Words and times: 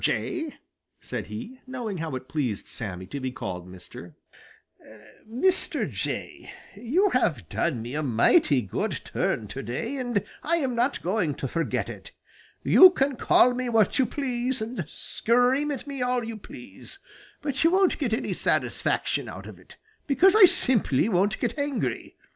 Jay," 0.03 0.55
said 0.99 1.27
he, 1.27 1.61
knowing 1.67 1.97
how 1.99 2.15
it 2.15 2.27
pleased 2.27 2.65
Sammy 2.65 3.05
to 3.05 3.19
be 3.19 3.31
called 3.31 3.67
mister, 3.67 4.15
"Mr. 5.31 5.87
Jay, 5.87 6.51
you 6.75 7.11
have 7.11 7.47
done 7.49 7.83
me 7.83 7.93
a 7.93 8.01
mighty 8.01 8.63
good 8.63 9.01
turn 9.05 9.47
to 9.49 9.61
day, 9.61 9.97
and 9.97 10.23
I 10.41 10.55
am 10.55 10.73
not 10.73 11.03
going 11.03 11.35
to 11.35 11.47
forget 11.47 11.87
it. 11.87 12.13
You 12.63 12.89
can 12.89 13.15
call 13.15 13.53
me 13.53 13.69
what 13.69 13.99
you 13.99 14.07
please 14.07 14.59
and 14.59 14.85
scream 14.89 15.69
at 15.69 15.85
me 15.85 16.01
all 16.01 16.23
you 16.23 16.35
please, 16.35 16.97
but 17.43 17.63
you 17.63 17.69
won't 17.69 17.99
get 17.99 18.11
any 18.11 18.33
satisfaction 18.33 19.29
out 19.29 19.45
of 19.45 19.59
it, 19.59 19.75
because 20.07 20.33
I 20.35 20.45
simply 20.45 21.09
won't 21.09 21.37
get 21.39 21.55
angry. 21.59 22.15